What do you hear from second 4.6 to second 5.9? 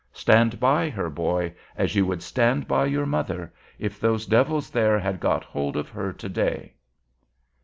there had got hold of